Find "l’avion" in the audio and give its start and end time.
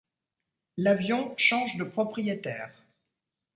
0.77-1.35